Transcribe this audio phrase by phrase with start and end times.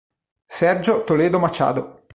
[0.49, 2.01] Sérgio Toledo Machado